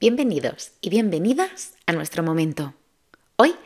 Bienvenidos 0.00 0.70
y 0.80 0.90
bienvenidas 0.90 1.74
a 1.86 1.92
nuestro 1.92 2.22
momento. 2.22 2.72
Hoy 3.34 3.56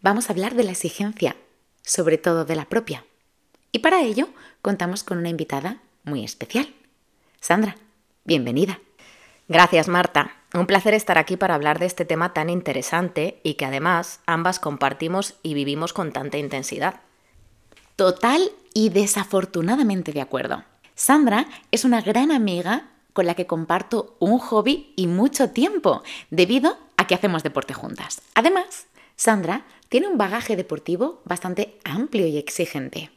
vamos 0.00 0.30
a 0.30 0.32
hablar 0.32 0.54
de 0.54 0.64
la 0.64 0.70
exigencia, 0.70 1.36
sobre 1.82 2.16
todo 2.16 2.46
de 2.46 2.56
la 2.56 2.64
propia. 2.64 3.04
Y 3.72 3.80
para 3.80 4.00
ello 4.00 4.30
contamos 4.62 5.04
con 5.04 5.18
una 5.18 5.28
invitada 5.28 5.82
muy 6.04 6.24
especial. 6.24 6.72
Sandra, 7.40 7.76
bienvenida. 8.24 8.80
Gracias, 9.48 9.88
Marta. 9.88 10.34
Un 10.54 10.66
placer 10.66 10.94
estar 10.94 11.18
aquí 11.18 11.36
para 11.36 11.54
hablar 11.54 11.78
de 11.78 11.84
este 11.84 12.06
tema 12.06 12.32
tan 12.32 12.48
interesante 12.48 13.42
y 13.42 13.54
que 13.54 13.66
además 13.66 14.20
ambas 14.24 14.60
compartimos 14.60 15.34
y 15.42 15.52
vivimos 15.52 15.92
con 15.92 16.10
tanta 16.10 16.38
intensidad. 16.38 17.02
Total 17.96 18.50
y 18.72 18.88
desafortunadamente 18.88 20.12
de 20.12 20.22
acuerdo. 20.22 20.64
Sandra 20.94 21.48
es 21.70 21.84
una 21.84 22.00
gran 22.00 22.32
amiga 22.32 22.91
con 23.12 23.26
la 23.26 23.34
que 23.34 23.46
comparto 23.46 24.16
un 24.18 24.38
hobby 24.38 24.92
y 24.96 25.06
mucho 25.06 25.50
tiempo, 25.50 26.02
debido 26.30 26.78
a 26.96 27.06
que 27.06 27.14
hacemos 27.14 27.42
deporte 27.42 27.74
juntas. 27.74 28.22
Además, 28.34 28.86
Sandra 29.16 29.64
tiene 29.88 30.08
un 30.08 30.18
bagaje 30.18 30.56
deportivo 30.56 31.20
bastante 31.24 31.78
amplio 31.84 32.26
y 32.26 32.38
exigente. 32.38 33.10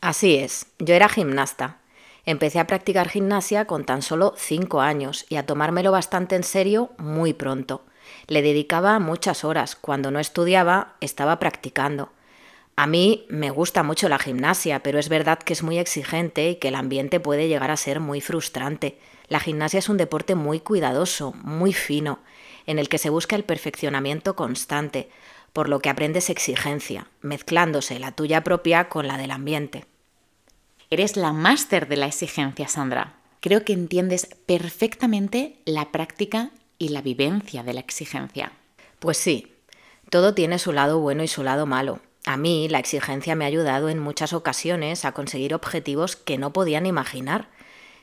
Así 0.00 0.36
es, 0.36 0.66
yo 0.78 0.94
era 0.94 1.08
gimnasta. 1.08 1.78
Empecé 2.24 2.60
a 2.60 2.66
practicar 2.66 3.08
gimnasia 3.08 3.64
con 3.64 3.84
tan 3.84 4.02
solo 4.02 4.34
5 4.36 4.80
años 4.80 5.24
y 5.28 5.36
a 5.36 5.46
tomármelo 5.46 5.92
bastante 5.92 6.36
en 6.36 6.44
serio 6.44 6.90
muy 6.98 7.32
pronto. 7.32 7.84
Le 8.26 8.42
dedicaba 8.42 8.98
muchas 8.98 9.44
horas. 9.44 9.76
Cuando 9.76 10.10
no 10.10 10.18
estudiaba, 10.18 10.96
estaba 11.00 11.38
practicando. 11.38 12.10
A 12.80 12.86
mí 12.86 13.26
me 13.28 13.50
gusta 13.50 13.82
mucho 13.82 14.08
la 14.08 14.20
gimnasia, 14.20 14.84
pero 14.84 15.00
es 15.00 15.08
verdad 15.08 15.40
que 15.40 15.52
es 15.52 15.64
muy 15.64 15.78
exigente 15.78 16.50
y 16.50 16.54
que 16.54 16.68
el 16.68 16.76
ambiente 16.76 17.18
puede 17.18 17.48
llegar 17.48 17.72
a 17.72 17.76
ser 17.76 17.98
muy 17.98 18.20
frustrante. 18.20 19.00
La 19.26 19.40
gimnasia 19.40 19.80
es 19.80 19.88
un 19.88 19.96
deporte 19.96 20.36
muy 20.36 20.60
cuidadoso, 20.60 21.32
muy 21.42 21.72
fino, 21.72 22.20
en 22.66 22.78
el 22.78 22.88
que 22.88 22.98
se 22.98 23.10
busca 23.10 23.34
el 23.34 23.42
perfeccionamiento 23.42 24.36
constante, 24.36 25.08
por 25.52 25.68
lo 25.68 25.80
que 25.80 25.88
aprendes 25.88 26.30
exigencia, 26.30 27.08
mezclándose 27.20 27.98
la 27.98 28.12
tuya 28.12 28.44
propia 28.44 28.88
con 28.88 29.08
la 29.08 29.18
del 29.18 29.32
ambiente. 29.32 29.84
Eres 30.88 31.16
la 31.16 31.32
máster 31.32 31.88
de 31.88 31.96
la 31.96 32.06
exigencia, 32.06 32.68
Sandra. 32.68 33.16
Creo 33.40 33.64
que 33.64 33.72
entiendes 33.72 34.28
perfectamente 34.46 35.56
la 35.64 35.90
práctica 35.90 36.52
y 36.78 36.90
la 36.90 37.02
vivencia 37.02 37.64
de 37.64 37.72
la 37.72 37.80
exigencia. 37.80 38.52
Pues 39.00 39.16
sí, 39.16 39.52
todo 40.10 40.32
tiene 40.32 40.60
su 40.60 40.70
lado 40.70 41.00
bueno 41.00 41.24
y 41.24 41.28
su 41.28 41.42
lado 41.42 41.66
malo. 41.66 41.98
A 42.28 42.36
mí 42.36 42.68
la 42.68 42.78
exigencia 42.78 43.34
me 43.34 43.46
ha 43.46 43.48
ayudado 43.48 43.88
en 43.88 43.98
muchas 43.98 44.34
ocasiones 44.34 45.06
a 45.06 45.12
conseguir 45.12 45.54
objetivos 45.54 46.14
que 46.14 46.36
no 46.36 46.52
podían 46.52 46.84
imaginar, 46.84 47.48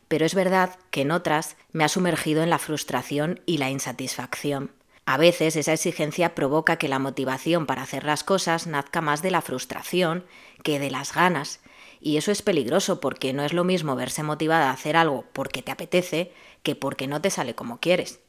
pero 0.08 0.26
es 0.26 0.34
verdad 0.34 0.80
que 0.90 1.02
en 1.02 1.12
otras 1.12 1.58
me 1.73 1.84
ha 1.84 1.90
sumergido 1.90 2.42
en 2.42 2.50
la 2.50 2.58
frustración 2.58 3.42
y 3.45 3.59
la 3.59 3.70
insatisfacción. 3.70 4.72
A 5.06 5.17
veces 5.17 5.56
esa 5.56 5.73
exigencia 5.73 6.34
provoca 6.34 6.78
que 6.78 6.88
la 6.88 6.98
motivación 6.98 7.67
para 7.67 7.84
hacer 7.84 8.04
las 8.04 8.23
cosas 8.23 8.66
nazca 8.66 9.00
más 9.00 9.22
de 9.22 9.30
la 9.30 9.44
frustración 9.44 10.26
que 10.64 10.80
de 10.80 10.89
las 10.89 11.14
ganas, 11.14 11.60
y 12.02 12.17
eso 12.17 12.32
es 12.32 12.42
peligroso 12.42 13.00
porque 13.00 13.32
no 13.32 13.44
es 13.44 13.54
lo 13.54 13.64
mismo 13.64 13.95
verse 13.95 14.23
motivada 14.23 14.72
a 14.72 14.73
hacer 14.73 14.98
algo 14.98 15.26
porque 15.34 15.62
te 15.62 15.72
apetece 15.72 16.34
que 16.64 16.76
porque 16.76 17.06
no 17.06 17.22
te 17.22 17.30
sale 17.30 17.54
como 17.54 17.80
quieres. 17.80 18.22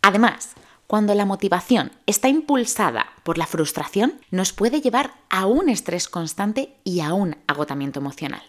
Además, 0.00 0.54
cuando 0.94 1.16
la 1.16 1.26
motivación 1.26 1.90
está 2.06 2.28
impulsada 2.28 3.14
por 3.24 3.36
la 3.36 3.48
frustración, 3.48 4.20
nos 4.30 4.52
puede 4.52 4.80
llevar 4.80 5.14
a 5.28 5.44
un 5.46 5.68
estrés 5.68 6.06
constante 6.06 6.76
y 6.84 7.00
a 7.00 7.14
un 7.14 7.36
agotamiento 7.48 7.98
emocional. 7.98 8.44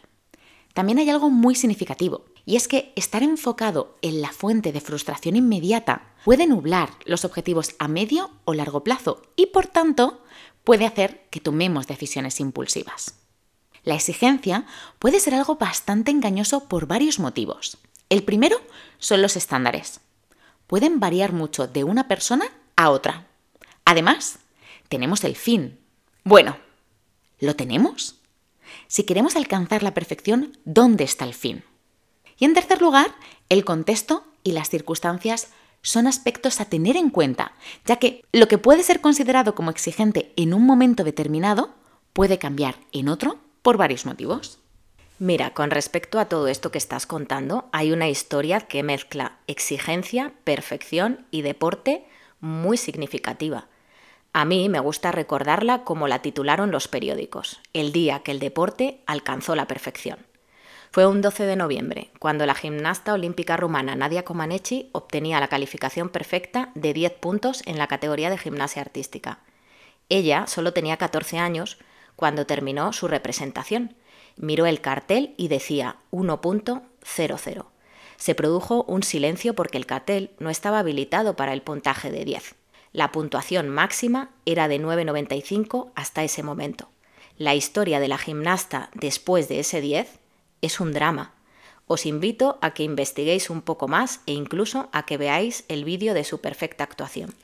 También 0.75 0.99
hay 0.99 1.09
algo 1.09 1.31
muy 1.31 1.55
significativo, 1.55 2.25
y 2.45 2.55
es 2.55 2.67
que 2.67 2.93
estar 2.95 3.23
enfocado 3.23 3.97
en 4.03 4.21
la 4.21 4.31
fuente 4.31 4.71
de 4.71 4.79
frustración 4.79 5.35
inmediata 5.35 6.13
puede 6.23 6.45
nublar 6.45 6.91
los 7.05 7.25
objetivos 7.25 7.73
a 7.79 7.87
medio 7.87 8.29
o 8.45 8.53
largo 8.53 8.83
plazo 8.83 9.23
y 9.35 9.47
por 9.47 9.65
tanto 9.65 10.23
puede 10.63 10.85
hacer 10.85 11.25
que 11.31 11.39
tomemos 11.39 11.87
decisiones 11.87 12.39
impulsivas. 12.39 13.15
La 13.83 13.95
exigencia 13.95 14.67
puede 14.99 15.19
ser 15.19 15.33
algo 15.33 15.55
bastante 15.55 16.11
engañoso 16.11 16.65
por 16.65 16.85
varios 16.85 17.17
motivos. 17.17 17.79
El 18.09 18.21
primero 18.21 18.57
son 18.99 19.23
los 19.23 19.35
estándares 19.35 19.99
pueden 20.67 20.99
variar 20.99 21.33
mucho 21.33 21.67
de 21.67 21.83
una 21.83 22.07
persona 22.07 22.45
a 22.75 22.89
otra. 22.89 23.27
Además, 23.85 24.39
tenemos 24.89 25.23
el 25.23 25.35
fin. 25.35 25.79
Bueno, 26.23 26.57
¿lo 27.39 27.55
tenemos? 27.55 28.19
Si 28.87 29.03
queremos 29.03 29.35
alcanzar 29.35 29.83
la 29.83 29.93
perfección, 29.93 30.57
¿dónde 30.65 31.03
está 31.03 31.25
el 31.25 31.33
fin? 31.33 31.63
Y 32.37 32.45
en 32.45 32.53
tercer 32.53 32.81
lugar, 32.81 33.15
el 33.49 33.63
contexto 33.63 34.25
y 34.43 34.51
las 34.51 34.69
circunstancias 34.69 35.49
son 35.81 36.07
aspectos 36.07 36.59
a 36.59 36.65
tener 36.65 36.97
en 36.97 37.11
cuenta, 37.11 37.53
ya 37.85 37.97
que 37.97 38.25
lo 38.31 38.47
que 38.47 38.57
puede 38.57 38.83
ser 38.83 39.01
considerado 39.01 39.53
como 39.53 39.69
exigente 39.69 40.33
en 40.35 40.53
un 40.53 40.65
momento 40.65 41.03
determinado 41.03 41.75
puede 42.11 42.39
cambiar 42.39 42.75
en 42.91 43.07
otro 43.07 43.39
por 43.61 43.77
varios 43.77 44.05
motivos. 44.05 44.59
Mira, 45.17 45.51
con 45.51 45.71
respecto 45.71 46.19
a 46.19 46.25
todo 46.25 46.49
esto 46.49 46.71
que 46.71 46.77
estás 46.77 47.05
contando, 47.05 47.69
hay 47.71 47.93
una 47.93 48.09
historia 48.09 48.59
que 48.59 48.83
mezcla 48.83 49.37
exigencia, 49.47 50.33
perfección 50.43 51.25
y 51.31 51.41
deporte 51.41 52.05
muy 52.41 52.75
significativa. 52.75 53.67
A 54.33 54.43
mí 54.43 54.67
me 54.67 54.81
gusta 54.81 55.13
recordarla 55.13 55.85
como 55.85 56.09
la 56.09 56.21
titularon 56.21 56.69
los 56.69 56.89
periódicos, 56.89 57.61
el 57.71 57.93
día 57.93 58.19
que 58.23 58.31
el 58.31 58.39
deporte 58.39 58.99
alcanzó 59.05 59.55
la 59.55 59.67
perfección. 59.67 60.19
Fue 60.91 61.07
un 61.07 61.21
12 61.21 61.45
de 61.45 61.55
noviembre, 61.55 62.11
cuando 62.19 62.45
la 62.45 62.53
gimnasta 62.53 63.13
olímpica 63.13 63.55
rumana 63.55 63.95
Nadia 63.95 64.25
Comaneci 64.25 64.89
obtenía 64.91 65.39
la 65.39 65.47
calificación 65.47 66.09
perfecta 66.09 66.71
de 66.75 66.91
10 66.91 67.13
puntos 67.13 67.63
en 67.65 67.77
la 67.77 67.87
categoría 67.87 68.29
de 68.29 68.37
gimnasia 68.37 68.81
artística. 68.81 69.39
Ella 70.09 70.45
solo 70.47 70.73
tenía 70.73 70.97
14 70.97 71.39
años 71.39 71.77
cuando 72.17 72.45
terminó 72.45 72.91
su 72.91 73.07
representación, 73.07 73.95
Miró 74.37 74.65
el 74.65 74.81
cartel 74.81 75.33
y 75.37 75.47
decía 75.47 75.97
1.00. 76.11 77.65
Se 78.17 78.35
produjo 78.35 78.83
un 78.83 79.03
silencio 79.03 79.53
porque 79.53 79.77
el 79.77 79.85
cartel 79.85 80.31
no 80.39 80.49
estaba 80.49 80.79
habilitado 80.79 81.35
para 81.35 81.53
el 81.53 81.61
puntaje 81.61 82.11
de 82.11 82.25
10. 82.25 82.55
La 82.91 83.11
puntuación 83.11 83.69
máxima 83.69 84.31
era 84.45 84.67
de 84.67 84.79
9.95 84.79 85.91
hasta 85.95 86.23
ese 86.23 86.43
momento. 86.43 86.89
La 87.37 87.53
historia 87.53 87.99
de 87.99 88.07
la 88.07 88.17
gimnasta 88.17 88.89
después 88.93 89.49
de 89.49 89.59
ese 89.59 89.81
10 89.81 90.19
es 90.61 90.79
un 90.79 90.93
drama. 90.93 91.33
Os 91.87 92.05
invito 92.05 92.57
a 92.61 92.73
que 92.73 92.83
investiguéis 92.83 93.49
un 93.49 93.61
poco 93.61 93.87
más 93.87 94.21
e 94.25 94.31
incluso 94.31 94.89
a 94.93 95.05
que 95.05 95.17
veáis 95.17 95.65
el 95.67 95.83
vídeo 95.83 96.13
de 96.13 96.23
su 96.23 96.39
perfecta 96.39 96.83
actuación. 96.83 97.35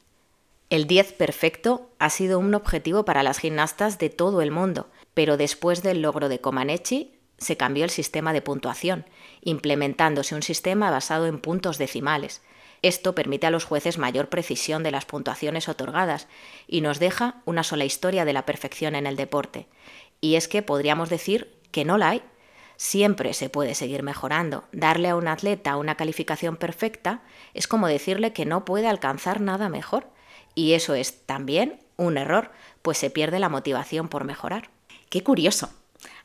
El 0.72 0.88
10 0.88 1.12
perfecto 1.12 1.90
ha 2.00 2.10
sido 2.10 2.40
un 2.40 2.56
objetivo 2.56 3.04
para 3.04 3.24
las 3.24 3.40
gimnastas 3.40 4.00
de 4.00 4.10
todo 4.10 4.42
el 4.42 4.52
mundo, 4.52 4.90
pero 5.14 5.36
después 5.36 5.84
del 5.84 6.02
logro 6.02 6.30
de 6.30 6.40
Comaneci 6.40 7.20
se 7.38 7.58
cambió 7.58 7.84
el 7.84 7.90
sistema 7.90 8.32
de 8.32 8.42
puntuación, 8.42 9.06
implementándose 9.42 10.34
un 10.34 10.44
sistema 10.44 10.90
basado 10.90 11.28
en 11.28 11.40
puntos 11.40 11.78
decimales. 11.78 12.42
Esto 12.84 13.14
permite 13.16 13.48
a 13.48 13.52
los 13.52 13.66
jueces 13.66 13.98
mayor 13.98 14.30
precisión 14.30 14.82
de 14.82 14.92
las 14.92 15.04
puntuaciones 15.04 15.68
otorgadas 15.68 16.30
y 16.68 16.80
nos 16.80 17.00
deja 17.00 17.42
una 17.44 17.64
sola 17.64 17.84
historia 17.84 18.24
de 18.24 18.32
la 18.32 18.46
perfección 18.46 18.96
en 18.96 19.08
el 19.08 19.18
deporte. 19.18 19.68
Y 20.22 20.36
es 20.36 20.48
que 20.48 20.62
podríamos 20.62 21.10
decir 21.10 21.54
que 21.72 21.84
no 21.84 21.98
la 21.98 22.12
hay. 22.12 22.24
Siempre 22.78 23.34
se 23.34 23.50
puede 23.50 23.76
seguir 23.76 24.04
mejorando. 24.04 24.64
Darle 24.72 25.10
a 25.10 25.18
un 25.18 25.28
atleta 25.28 25.76
una 25.76 25.96
calificación 25.96 26.56
perfecta 26.56 27.24
es 27.54 27.68
como 27.68 27.88
decirle 27.88 28.32
que 28.32 28.46
no 28.46 28.64
puede 28.64 28.88
alcanzar 28.88 29.42
nada 29.42 29.68
mejor 29.68 30.08
y 30.56 30.74
eso 30.74 30.94
es 30.94 31.26
también 31.26 31.80
un 31.98 32.18
error, 32.18 32.52
pues 32.82 32.98
se 32.98 33.10
pierde 33.10 33.40
la 33.40 33.50
motivación 33.50 34.08
por 34.10 34.24
mejorar. 34.24 34.70
Qué 35.10 35.24
curioso. 35.24 35.70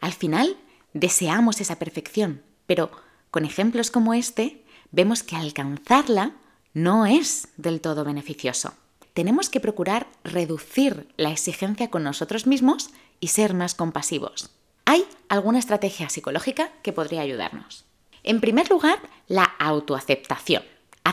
Al 0.01 0.13
final 0.13 0.57
deseamos 0.95 1.61
esa 1.61 1.79
perfección, 1.79 2.43
pero 2.67 2.91
con 3.31 3.45
ejemplos 3.45 3.91
como 3.91 4.15
este 4.15 4.65
vemos 4.91 5.23
que 5.23 5.37
alcanzarla 5.37 6.33
no 6.73 7.07
es 7.07 7.49
del 7.57 7.81
todo 7.81 8.05
beneficioso. 8.05 8.75
Tenemos 9.13 9.49
que 9.49 9.61
procurar 9.61 10.07
reducir 10.25 11.09
la 11.17 11.31
exigencia 11.31 11.91
con 11.91 12.03
nosotros 12.03 12.47
mismos 12.47 12.91
y 13.19 13.29
ser 13.29 13.55
más 13.55 13.75
compasivos. 13.75 14.51
Hay 14.85 15.05
alguna 15.29 15.59
estrategia 15.59 16.09
psicológica 16.11 16.71
que 16.83 16.93
podría 16.93 17.23
ayudarnos. 17.23 17.87
En 18.23 18.41
primer 18.41 18.71
lugar, 18.71 18.99
la 19.27 19.45
autoaceptación 19.45 20.63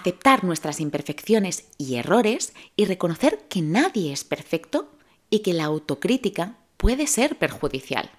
aceptar 0.03 0.43
nuestras 0.43 0.81
imperfecciones 0.81 1.69
y 1.77 1.95
errores 1.95 2.51
y 2.75 2.83
reconocer 2.83 3.39
que 3.47 3.61
nadie 3.61 4.11
es 4.11 4.25
perfecto 4.25 4.91
y 5.29 5.39
que 5.39 5.53
la 5.53 5.63
autocrítica 5.63 6.57
puede 6.75 7.07
ser 7.07 7.37
perjudicial. 7.37 8.11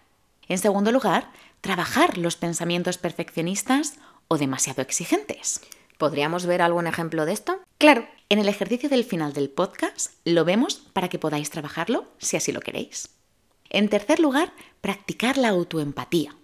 En 0.48 0.56
segundo 0.56 0.92
lugar, 0.92 1.31
trabajar 1.60 2.16
los 2.16 2.36
pensamientos 2.36 2.96
perfeccionistas 2.96 3.96
o 4.28 4.38
demasiado 4.38 4.81
exigentes. 4.81 5.60
¿Podríamos 5.98 6.46
ver 6.46 6.62
algún 6.62 6.86
ejemplo 6.86 7.26
de 7.26 7.34
esto? 7.34 7.60
Claro, 7.76 8.08
en 8.31 8.38
el 8.38 8.48
ejercicio 8.48 8.88
del 8.88 9.04
final 9.04 9.34
del 9.34 9.50
podcast 9.50 10.14
lo 10.25 10.46
vemos 10.46 10.76
para 10.94 11.10
que 11.10 11.19
podáis 11.19 11.50
trabajarlo 11.50 12.06
si 12.16 12.38
así 12.38 12.50
lo 12.50 12.60
queréis. 12.60 13.10
En 13.69 13.90
tercer 13.90 14.20
lugar, 14.20 14.54
practicar 14.81 15.36
la 15.36 15.50
autoempatía. 15.50 16.34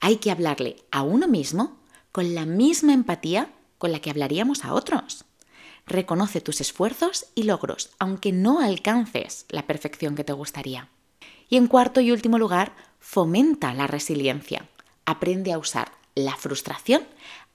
Hay 0.00 0.16
que 0.16 0.30
hablarle 0.30 0.76
a 0.90 1.00
uno 1.02 1.28
mismo 1.28 1.78
con 2.12 2.34
la 2.34 2.44
misma 2.44 2.92
empatía 2.92 3.48
con 3.82 3.90
la 3.90 3.98
que 3.98 4.10
hablaríamos 4.10 4.64
a 4.64 4.74
otros. 4.74 5.24
reconoce 5.86 6.40
tus 6.40 6.60
esfuerzos 6.60 7.26
y 7.34 7.42
logros, 7.42 7.90
aunque 7.98 8.30
no 8.30 8.60
alcances 8.60 9.44
la 9.48 9.66
perfección 9.66 10.14
que 10.14 10.22
te 10.22 10.32
gustaría. 10.32 10.88
Y 11.48 11.56
en 11.56 11.66
cuarto 11.66 12.00
y 12.00 12.12
último 12.12 12.38
lugar, 12.38 12.76
fomenta 13.00 13.74
la 13.74 13.88
resiliencia. 13.88 14.68
Aprende 15.04 15.52
a 15.52 15.58
usar 15.58 15.90
la 16.14 16.36
frustración 16.36 17.02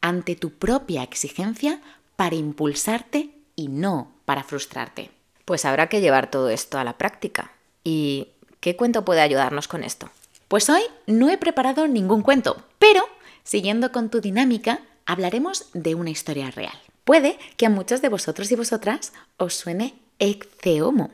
ante 0.01 0.35
tu 0.35 0.49
propia 0.49 1.01
exigencia 1.01 1.79
para 2.17 2.35
impulsarte 2.35 3.29
y 3.55 3.69
no 3.69 4.11
para 4.25 4.43
frustrarte. 4.43 5.11
Pues 5.45 5.63
habrá 5.63 5.87
que 5.87 6.01
llevar 6.01 6.29
todo 6.29 6.49
esto 6.49 6.77
a 6.77 6.83
la 6.83 6.97
práctica. 6.97 7.53
¿Y 7.85 8.27
qué 8.59 8.75
cuento 8.75 9.05
puede 9.05 9.21
ayudarnos 9.21 9.69
con 9.69 9.81
esto? 9.81 10.09
Pues 10.49 10.69
hoy 10.69 10.81
no 11.05 11.29
he 11.29 11.37
preparado 11.37 11.87
ningún 11.87 12.21
cuento, 12.21 12.61
pero 12.79 13.07
siguiendo 13.45 13.93
con 13.93 14.09
tu 14.09 14.19
dinámica, 14.19 14.81
hablaremos 15.07 15.69
de 15.73 15.95
una 15.95 16.11
historia 16.11 16.51
real. 16.51 16.79
Puede 17.03 17.39
que 17.55 17.65
a 17.65 17.71
muchos 17.71 18.01
de 18.03 18.09
vosotros 18.09 18.51
y 18.51 18.55
vosotras 18.55 19.13
os 19.37 19.55
suene 19.55 19.95
Ecceomo. 20.19 21.09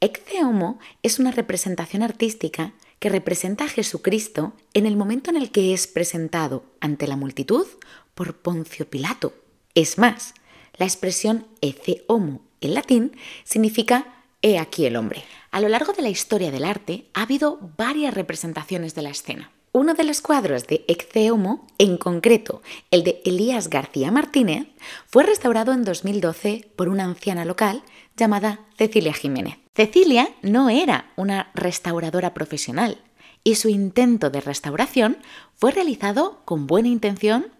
Ecceomo 0.00 0.78
es 1.02 1.18
una 1.18 1.32
representación 1.32 2.04
artística 2.04 2.72
que 3.00 3.08
representa 3.08 3.64
a 3.64 3.68
Jesucristo 3.68 4.52
en 4.74 4.86
el 4.86 4.96
momento 4.96 5.30
en 5.30 5.36
el 5.36 5.50
que 5.50 5.72
es 5.72 5.86
presentado 5.86 6.64
ante 6.80 7.06
la 7.06 7.16
multitud 7.16 7.66
por 8.14 8.36
Poncio 8.36 8.88
Pilato. 8.88 9.32
Es 9.74 9.98
más, 9.98 10.34
la 10.76 10.86
expresión 10.86 11.46
ecce 11.60 12.04
homo 12.06 12.42
en 12.60 12.74
latín 12.74 13.16
significa 13.44 14.24
he 14.42 14.58
aquí 14.58 14.86
el 14.86 14.96
hombre. 14.96 15.24
A 15.50 15.60
lo 15.60 15.68
largo 15.68 15.92
de 15.92 16.02
la 16.02 16.10
historia 16.10 16.50
del 16.50 16.64
arte 16.64 17.06
ha 17.14 17.22
habido 17.22 17.58
varias 17.76 18.14
representaciones 18.14 18.94
de 18.94 19.02
la 19.02 19.10
escena. 19.10 19.50
Uno 19.72 19.94
de 19.94 20.04
los 20.04 20.22
cuadros 20.22 20.66
de 20.66 20.84
Ecce 20.88 21.30
Homo, 21.30 21.66
en 21.76 21.98
concreto 21.98 22.62
el 22.90 23.04
de 23.04 23.20
Elías 23.24 23.68
García 23.68 24.10
Martínez, 24.10 24.68
fue 25.06 25.24
restaurado 25.24 25.72
en 25.72 25.84
2012 25.84 26.70
por 26.74 26.88
una 26.88 27.04
anciana 27.04 27.44
local 27.44 27.82
llamada 28.16 28.60
Cecilia 28.78 29.12
Jiménez. 29.12 29.58
Cecilia 29.74 30.30
no 30.42 30.70
era 30.70 31.12
una 31.16 31.50
restauradora 31.54 32.32
profesional 32.32 32.98
y 33.44 33.56
su 33.56 33.68
intento 33.68 34.30
de 34.30 34.40
restauración 34.40 35.18
fue 35.54 35.70
realizado 35.70 36.40
con 36.46 36.66
buena 36.66 36.88
intención, 36.88 37.52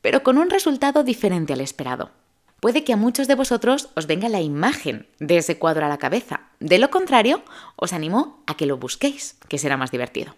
pero 0.00 0.22
con 0.22 0.38
un 0.38 0.50
resultado 0.50 1.02
diferente 1.02 1.52
al 1.52 1.60
esperado. 1.60 2.12
Puede 2.60 2.84
que 2.84 2.92
a 2.92 2.96
muchos 2.96 3.28
de 3.28 3.34
vosotros 3.34 3.90
os 3.94 4.06
venga 4.06 4.28
la 4.28 4.40
imagen 4.40 5.08
de 5.18 5.38
ese 5.38 5.58
cuadro 5.58 5.84
a 5.86 5.88
la 5.88 5.98
cabeza. 5.98 6.42
De 6.60 6.78
lo 6.78 6.90
contrario, 6.90 7.42
os 7.76 7.92
animo 7.92 8.42
a 8.46 8.56
que 8.56 8.66
lo 8.66 8.78
busquéis, 8.78 9.36
que 9.48 9.58
será 9.58 9.76
más 9.76 9.90
divertido. 9.90 10.34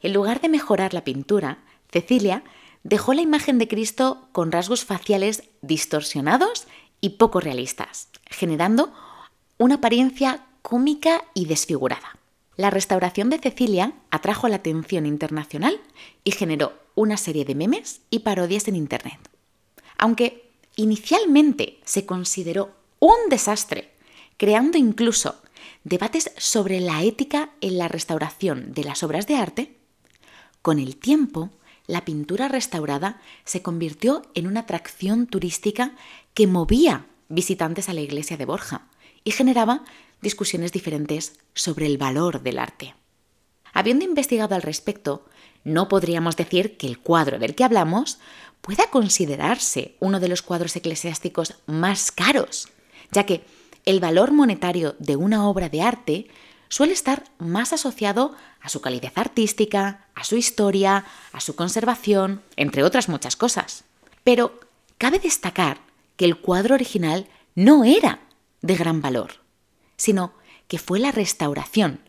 En 0.00 0.12
lugar 0.12 0.40
de 0.40 0.48
mejorar 0.48 0.94
la 0.94 1.04
pintura, 1.04 1.58
Cecilia 1.90 2.42
dejó 2.82 3.12
la 3.12 3.22
imagen 3.22 3.58
de 3.58 3.68
Cristo 3.68 4.28
con 4.32 4.52
rasgos 4.52 4.84
faciales 4.84 5.44
distorsionados 5.60 6.66
y 7.00 7.10
poco 7.10 7.40
realistas, 7.40 8.08
generando 8.26 8.92
una 9.58 9.76
apariencia 9.76 10.46
cómica 10.62 11.24
y 11.34 11.46
desfigurada. 11.46 12.16
La 12.56 12.70
restauración 12.70 13.30
de 13.30 13.38
Cecilia 13.38 13.92
atrajo 14.10 14.48
la 14.48 14.56
atención 14.56 15.06
internacional 15.06 15.80
y 16.24 16.32
generó 16.32 16.72
una 16.94 17.16
serie 17.16 17.44
de 17.44 17.54
memes 17.54 18.00
y 18.10 18.20
parodias 18.20 18.68
en 18.68 18.76
Internet. 18.76 19.18
Aunque 19.96 20.50
inicialmente 20.76 21.78
se 21.84 22.06
consideró 22.06 22.70
un 22.98 23.16
desastre, 23.28 23.92
creando 24.36 24.78
incluso 24.78 25.36
debates 25.84 26.32
sobre 26.36 26.80
la 26.80 27.02
ética 27.02 27.50
en 27.60 27.78
la 27.78 27.88
restauración 27.88 28.72
de 28.72 28.84
las 28.84 29.02
obras 29.02 29.26
de 29.26 29.36
arte, 29.36 29.79
con 30.62 30.78
el 30.78 30.96
tiempo 30.96 31.50
la 31.86 32.04
pintura 32.04 32.48
restaurada 32.48 33.20
se 33.44 33.62
convirtió 33.62 34.22
en 34.34 34.46
una 34.46 34.60
atracción 34.60 35.26
turística 35.26 35.96
que 36.34 36.46
movía 36.46 37.06
visitantes 37.28 37.88
a 37.88 37.94
la 37.94 38.00
iglesia 38.00 38.36
de 38.36 38.44
Borja 38.44 38.86
y 39.24 39.32
generaba 39.32 39.84
discusiones 40.22 40.72
diferentes 40.72 41.38
sobre 41.54 41.86
el 41.86 41.98
valor 41.98 42.42
del 42.42 42.58
arte. 42.58 42.94
Habiendo 43.72 44.04
investigado 44.04 44.54
al 44.54 44.62
respecto, 44.62 45.26
no 45.64 45.88
podríamos 45.88 46.36
decir 46.36 46.76
que 46.76 46.86
el 46.86 46.98
cuadro 46.98 47.38
del 47.38 47.54
que 47.54 47.64
hablamos 47.64 48.18
pueda 48.60 48.88
considerarse 48.90 49.96
uno 50.00 50.20
de 50.20 50.28
los 50.28 50.42
cuadros 50.42 50.76
eclesiásticos 50.76 51.54
más 51.66 52.12
caros, 52.12 52.68
ya 53.10 53.24
que 53.24 53.44
el 53.84 54.00
valor 54.00 54.32
monetario 54.32 54.94
de 54.98 55.16
una 55.16 55.48
obra 55.48 55.68
de 55.68 55.82
arte 55.82 56.28
suele 56.70 56.94
estar 56.94 57.24
más 57.38 57.74
asociado 57.74 58.34
a 58.62 58.70
su 58.70 58.80
calidad 58.80 59.12
artística, 59.16 60.06
a 60.14 60.24
su 60.24 60.36
historia, 60.36 61.04
a 61.32 61.40
su 61.40 61.54
conservación, 61.54 62.42
entre 62.56 62.84
otras 62.84 63.10
muchas 63.10 63.36
cosas. 63.36 63.84
Pero 64.24 64.58
cabe 64.96 65.18
destacar 65.18 65.80
que 66.16 66.24
el 66.24 66.38
cuadro 66.38 66.76
original 66.76 67.28
no 67.54 67.84
era 67.84 68.20
de 68.62 68.76
gran 68.76 69.02
valor, 69.02 69.32
sino 69.96 70.32
que 70.68 70.78
fue 70.78 71.00
la 71.00 71.10
restauración, 71.10 72.00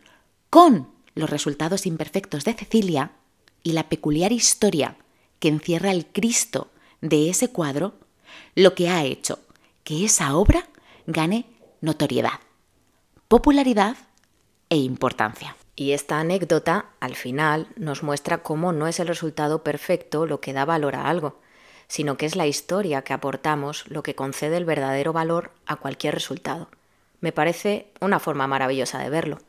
con 0.48 0.88
los 1.14 1.28
resultados 1.28 1.84
imperfectos 1.84 2.44
de 2.44 2.54
Cecilia 2.54 3.12
y 3.62 3.72
la 3.72 3.88
peculiar 3.88 4.32
historia 4.32 4.96
que 5.40 5.48
encierra 5.48 5.90
el 5.90 6.06
Cristo 6.06 6.70
de 7.00 7.28
ese 7.28 7.48
cuadro, 7.48 7.94
lo 8.54 8.74
que 8.74 8.88
ha 8.88 9.04
hecho 9.04 9.40
que 9.82 10.04
esa 10.04 10.36
obra 10.36 10.68
gane 11.06 11.46
notoriedad, 11.80 12.38
popularidad 13.26 13.96
e 14.72 14.76
importancia. 14.76 15.54
Y 15.76 15.92
esta 15.92 16.18
anécdota, 16.18 16.86
al 16.98 17.14
final, 17.14 17.68
nos 17.76 18.02
muestra 18.02 18.42
cómo 18.42 18.72
no 18.72 18.86
es 18.86 19.00
el 19.00 19.06
resultado 19.06 19.62
perfecto 19.62 20.24
lo 20.24 20.40
que 20.40 20.54
da 20.54 20.64
valor 20.64 20.96
a 20.96 21.10
algo, 21.10 21.38
sino 21.88 22.16
que 22.16 22.24
es 22.24 22.36
la 22.36 22.46
historia 22.46 23.02
que 23.02 23.12
aportamos 23.12 23.86
lo 23.88 24.02
que 24.02 24.14
concede 24.14 24.56
el 24.56 24.64
verdadero 24.64 25.12
valor 25.12 25.50
a 25.66 25.76
cualquier 25.76 26.14
resultado. 26.14 26.70
Me 27.20 27.32
parece 27.32 27.92
una 28.00 28.18
forma 28.18 28.46
maravillosa 28.46 28.98
de 28.98 29.10
verlo. 29.10 29.40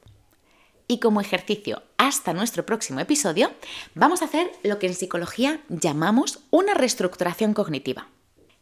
Y 0.90 1.00
como 1.00 1.22
ejercicio 1.22 1.84
hasta 1.96 2.34
nuestro 2.34 2.66
próximo 2.66 3.00
episodio, 3.00 3.50
vamos 3.96 4.22
a 4.22 4.26
hacer 4.26 4.52
lo 4.62 4.78
que 4.78 4.88
en 4.88 4.94
psicología 4.94 5.62
llamamos 5.70 6.40
una 6.50 6.74
reestructuración 6.74 7.54
cognitiva. 7.54 8.10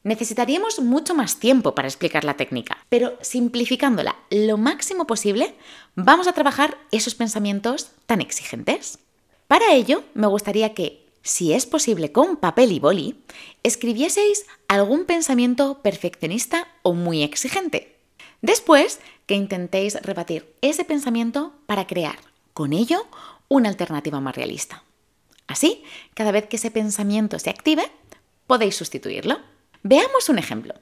Necesitaríamos 0.03 0.79
mucho 0.79 1.13
más 1.13 1.37
tiempo 1.37 1.75
para 1.75 1.87
explicar 1.87 2.23
la 2.23 2.35
técnica, 2.35 2.77
pero 2.89 3.17
simplificándola 3.21 4.15
lo 4.31 4.57
máximo 4.57 5.05
posible, 5.05 5.53
vamos 5.95 6.27
a 6.27 6.33
trabajar 6.33 6.77
esos 6.91 7.13
pensamientos 7.13 7.91
tan 8.07 8.19
exigentes. 8.19 8.97
Para 9.47 9.73
ello, 9.73 10.03
me 10.15 10.25
gustaría 10.25 10.73
que, 10.73 11.05
si 11.21 11.53
es 11.53 11.67
posible 11.67 12.11
con 12.11 12.37
papel 12.37 12.71
y 12.71 12.79
boli, 12.79 13.23
escribieseis 13.61 14.45
algún 14.67 15.05
pensamiento 15.05 15.81
perfeccionista 15.83 16.67
o 16.81 16.93
muy 16.93 17.21
exigente. 17.21 17.95
Después, 18.41 18.99
que 19.27 19.35
intentéis 19.35 20.01
rebatir 20.01 20.51
ese 20.61 20.83
pensamiento 20.83 21.53
para 21.67 21.85
crear, 21.85 22.17
con 22.53 22.73
ello, 22.73 23.05
una 23.49 23.69
alternativa 23.69 24.19
más 24.19 24.35
realista. 24.35 24.83
Así, 25.45 25.83
cada 26.15 26.31
vez 26.31 26.47
que 26.47 26.55
ese 26.55 26.71
pensamiento 26.71 27.37
se 27.37 27.51
active, 27.51 27.83
podéis 28.47 28.75
sustituirlo. 28.75 29.50
Veamos 29.83 30.29
un 30.29 30.37
ejemplo. 30.37 30.75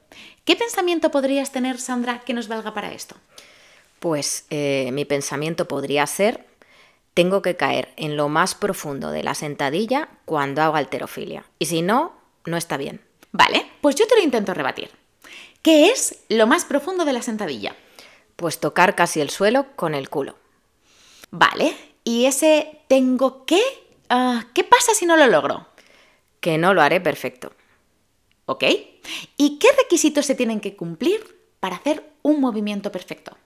¿Qué 0.44 0.56
pensamiento 0.56 1.12
podrías 1.12 1.52
tener, 1.52 1.80
Sandra, 1.80 2.20
que 2.22 2.34
nos 2.34 2.48
valga 2.48 2.74
para 2.74 2.92
esto? 2.92 3.16
Pues 4.00 4.46
eh, 4.50 4.90
mi 4.94 5.06
pensamiento 5.06 5.68
podría 5.68 6.06
ser, 6.08 6.46
tengo 7.14 7.42
que 7.42 7.56
caer 7.56 7.94
en 7.98 8.18
lo 8.18 8.30
más 8.30 8.56
profundo 8.56 9.12
de 9.12 9.24
la 9.24 9.36
sentadilla 9.36 10.10
cuando 10.26 10.62
hago 10.62 10.76
alterofilia. 10.76 11.46
Y 11.60 11.66
si 11.68 11.82
no, 11.82 12.14
no 12.46 12.58
está 12.58 12.78
bien. 12.78 13.02
Vale, 13.32 13.66
pues 13.82 13.96
yo 13.96 14.08
te 14.08 14.16
lo 14.16 14.24
intento 14.24 14.54
rebatir. 14.54 14.90
¿Qué 15.62 15.90
es 15.90 16.24
lo 16.30 16.48
más 16.48 16.66
profundo 16.66 17.06
de 17.06 17.14
la 17.14 17.22
sentadilla? 17.22 17.76
Pues 18.36 18.60
tocar 18.60 18.96
casi 18.96 19.22
el 19.22 19.30
suelo 19.30 19.68
con 19.76 19.94
el 19.94 20.10
culo. 20.10 20.36
Vale, 21.32 21.76
¿y 22.04 22.26
ese 22.26 22.82
tengo 22.88 23.46
que? 23.46 23.62
Ah, 24.10 24.46
¿Qué 24.54 24.64
pasa 24.64 24.94
si 24.94 25.06
no 25.06 25.18
lo 25.18 25.28
logro? 25.28 25.68
Que 26.40 26.58
no 26.58 26.74
lo 26.74 26.82
haré 26.82 27.02
perfecto. 27.02 27.52
¿Ok? 28.50 28.64
¿Y 29.38 29.60
qué 29.60 29.68
requisitos 29.78 30.26
se 30.26 30.34
tienen 30.34 30.60
que 30.60 30.76
cumplir 30.76 31.38
para 31.60 31.76
hacer 31.76 32.04
un 32.24 32.42
movimiento 32.42 32.92
perfecto? 32.92 33.38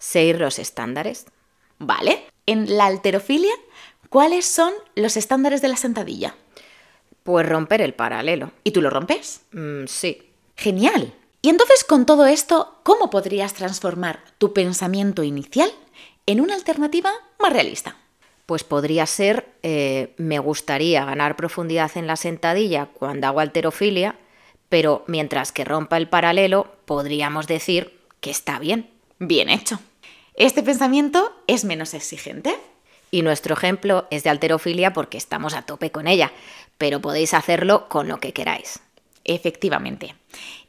Seguir 0.00 0.40
los 0.40 0.58
estándares. 0.58 1.26
Vale. 1.78 2.24
En 2.44 2.76
la 2.76 2.86
alterofilia, 2.86 3.52
¿cuáles 4.08 4.44
son 4.44 4.72
los 4.96 5.16
estándares 5.16 5.62
de 5.62 5.68
la 5.68 5.76
sentadilla? 5.76 6.34
Pues 7.22 7.48
romper 7.48 7.80
el 7.80 7.94
paralelo. 7.94 8.50
¿Y 8.64 8.72
tú 8.72 8.82
lo 8.82 8.90
rompes? 8.90 9.42
Mm, 9.52 9.84
sí. 9.86 10.32
Genial. 10.56 11.14
Y 11.40 11.48
entonces 11.48 11.84
con 11.84 12.04
todo 12.04 12.26
esto, 12.26 12.80
¿cómo 12.82 13.10
podrías 13.10 13.54
transformar 13.54 14.24
tu 14.38 14.52
pensamiento 14.52 15.22
inicial 15.22 15.70
en 16.26 16.40
una 16.40 16.56
alternativa 16.56 17.12
más 17.38 17.52
realista? 17.52 17.96
Pues 18.46 18.64
podría 18.64 19.06
ser, 19.06 19.48
eh, 19.62 20.14
me 20.16 20.38
gustaría 20.38 21.04
ganar 21.04 21.36
profundidad 21.36 21.90
en 21.96 22.06
la 22.06 22.16
sentadilla 22.16 22.86
cuando 22.86 23.26
hago 23.26 23.40
alterofilia, 23.40 24.16
pero 24.68 25.04
mientras 25.06 25.52
que 25.52 25.64
rompa 25.64 25.96
el 25.96 26.08
paralelo, 26.08 26.72
podríamos 26.84 27.46
decir 27.46 27.98
que 28.20 28.30
está 28.30 28.58
bien. 28.58 28.90
Bien 29.18 29.48
hecho. 29.48 29.78
Este 30.34 30.62
pensamiento 30.62 31.34
es 31.46 31.64
menos 31.64 31.94
exigente. 31.94 32.54
Y 33.10 33.22
nuestro 33.22 33.54
ejemplo 33.54 34.06
es 34.10 34.24
de 34.24 34.30
alterofilia 34.30 34.92
porque 34.92 35.16
estamos 35.16 35.54
a 35.54 35.62
tope 35.62 35.90
con 35.90 36.08
ella, 36.08 36.32
pero 36.76 37.00
podéis 37.00 37.34
hacerlo 37.34 37.88
con 37.88 38.08
lo 38.08 38.18
que 38.18 38.32
queráis. 38.32 38.80
efectivamente. 39.24 40.14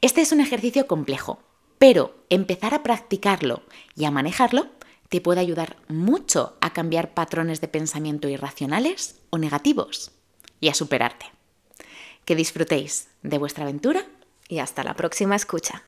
Este 0.01 0.21
es 0.21 0.31
un 0.31 0.39
ejercicio 0.39 0.87
complejo, 0.87 1.39
pero 1.77 2.15
empezar 2.29 2.73
a 2.73 2.81
practicarlo 2.81 3.61
y 3.95 4.05
a 4.05 4.11
manejarlo 4.11 4.67
te 5.09 5.21
puede 5.21 5.39
ayudar 5.39 5.77
mucho 5.87 6.57
a 6.61 6.73
cambiar 6.73 7.13
patrones 7.13 7.61
de 7.61 7.67
pensamiento 7.67 8.27
irracionales 8.27 9.15
o 9.29 9.37
negativos 9.37 10.11
y 10.59 10.69
a 10.69 10.73
superarte. 10.73 11.27
Que 12.25 12.35
disfrutéis 12.35 13.07
de 13.23 13.37
vuestra 13.37 13.63
aventura 13.63 14.05
y 14.49 14.59
hasta 14.59 14.83
la 14.83 14.95
próxima 14.95 15.35
escucha. 15.35 15.83